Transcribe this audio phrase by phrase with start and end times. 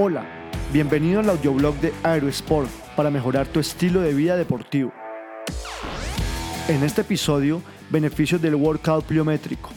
[0.00, 0.24] Hola,
[0.72, 4.92] bienvenido al audioblog de Aerosport para mejorar tu estilo de vida deportivo.
[6.68, 9.70] En este episodio, beneficios del workout pliométrico.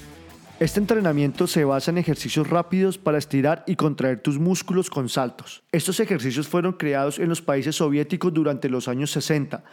[0.60, 5.64] Este entrenamiento se basa en ejercicios rápidos para estirar y contraer tus músculos con saltos.
[5.72, 9.64] Estos ejercicios fueron creados en los países soviéticos durante los años 60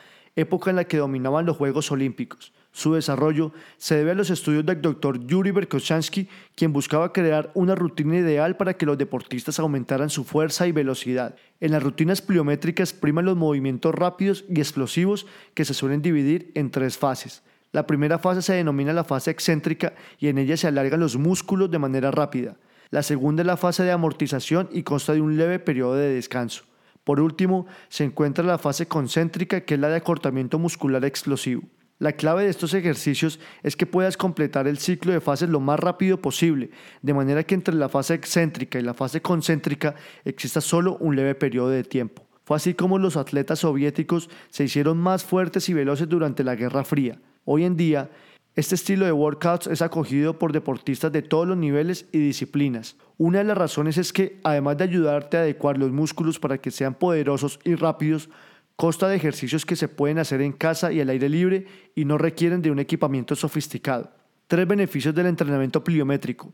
[0.41, 2.53] época en la que dominaban los Juegos Olímpicos.
[2.71, 5.27] Su desarrollo se debe a los estudios del Dr.
[5.27, 10.67] Yuri Berkoshansky, quien buscaba crear una rutina ideal para que los deportistas aumentaran su fuerza
[10.69, 11.35] y velocidad.
[11.61, 16.71] En las rutinas pliométricas priman los movimientos rápidos y explosivos que se suelen dividir en
[16.71, 17.43] tres fases.
[17.73, 21.71] La primera fase se denomina la fase excéntrica y en ella se alargan los músculos
[21.71, 22.57] de manera rápida.
[22.91, 26.65] La segunda es la fase de amortización y consta de un leve periodo de descanso.
[27.09, 31.63] Por último, se encuentra la fase concéntrica, que es la de acortamiento muscular explosivo.
[31.99, 35.81] La clave de estos ejercicios es que puedas completar el ciclo de fases lo más
[35.81, 36.69] rápido posible,
[37.01, 39.95] de manera que entre la fase excéntrica y la fase concéntrica
[40.27, 42.27] exista solo un leve periodo de tiempo.
[42.45, 46.85] Fue así como los atletas soviéticos se hicieron más fuertes y veloces durante la Guerra
[46.85, 47.19] Fría.
[47.47, 48.11] Hoy en día,
[48.59, 52.97] este estilo de workouts es acogido por deportistas de todos los niveles y disciplinas.
[53.17, 56.73] Una de las razones es que, además de ayudarte a adecuar los músculos para que
[56.73, 58.31] sean poderosos y rápidos,
[58.75, 62.19] consta de ejercicios que se pueden hacer en casa y al aire libre y no
[62.19, 64.11] requieren de un equipamiento sofisticado.
[64.49, 66.53] Tres beneficios del entrenamiento pliométrico.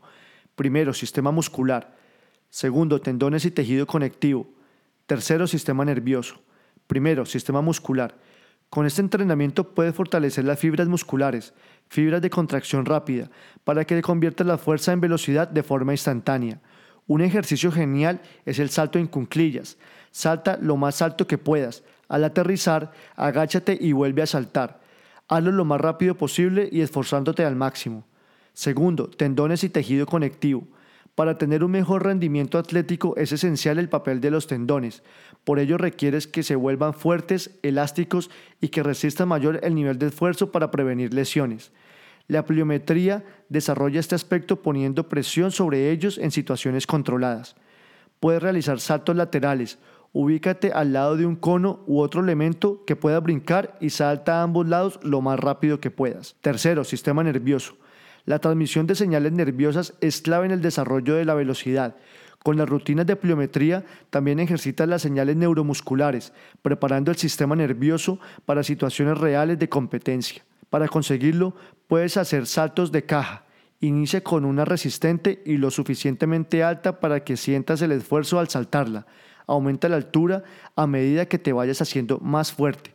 [0.55, 1.97] Primero, sistema muscular.
[2.51, 4.47] Segundo, tendones y tejido conectivo.
[5.07, 6.39] Tercero, sistema nervioso.
[6.85, 8.13] Primero, sistema muscular.
[8.69, 11.53] Con este entrenamiento puedes fortalecer las fibras musculares,
[11.87, 13.29] fibras de contracción rápida,
[13.63, 16.59] para que conviertas la fuerza en velocidad de forma instantánea.
[17.07, 19.77] Un ejercicio genial es el salto en cunclillas.
[20.11, 21.83] Salta lo más alto que puedas.
[22.07, 24.81] Al aterrizar, agáchate y vuelve a saltar.
[25.27, 28.05] Hazlo lo más rápido posible y esforzándote al máximo.
[28.53, 30.67] Segundo, tendones y tejido conectivo.
[31.15, 35.01] Para tener un mejor rendimiento atlético es esencial el papel de los tendones.
[35.45, 38.29] Por ello requieres que se vuelvan fuertes, elásticos
[38.59, 41.71] y que resistan mayor el nivel de esfuerzo para prevenir lesiones.
[42.27, 47.55] La pliometría desarrolla este aspecto poniendo presión sobre ellos en situaciones controladas.
[48.19, 49.79] Puedes realizar saltos laterales.
[50.11, 54.43] Ubícate al lado de un cono u otro elemento que pueda brincar y salta a
[54.43, 56.35] ambos lados lo más rápido que puedas.
[56.41, 57.77] Tercero, sistema nervioso.
[58.25, 61.95] La transmisión de señales nerviosas es clave en el desarrollo de la velocidad.
[62.43, 68.63] Con las rutinas de pliometría también ejercitas las señales neuromusculares, preparando el sistema nervioso para
[68.63, 70.43] situaciones reales de competencia.
[70.71, 71.55] Para conseguirlo,
[71.87, 73.45] puedes hacer saltos de caja.
[73.79, 79.05] Inicia con una resistente y lo suficientemente alta para que sientas el esfuerzo al saltarla.
[79.45, 80.43] Aumenta la altura
[80.75, 82.94] a medida que te vayas haciendo más fuerte.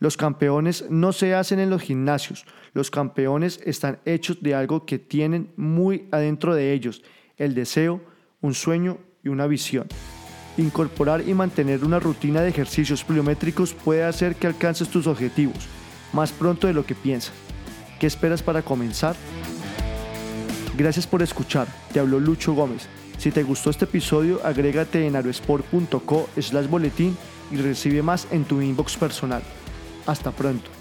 [0.00, 4.98] Los campeones no se hacen en los gimnasios, los campeones están hechos de algo que
[4.98, 7.02] tienen muy adentro de ellos,
[7.36, 8.00] el deseo,
[8.40, 9.86] un sueño y una visión.
[10.56, 15.68] Incorporar y mantener una rutina de ejercicios pliométricos puede hacer que alcances tus objetivos
[16.14, 17.34] más pronto de lo que piensas.
[17.98, 19.14] ¿Qué esperas para comenzar?
[20.78, 22.88] Gracias por escuchar, te habló Lucho Gómez.
[23.18, 27.18] Si te gustó este episodio, agrégate en aerosport.co slash boletín
[27.50, 29.42] y recibe más en tu inbox personal.
[30.06, 30.79] Hasta pronto.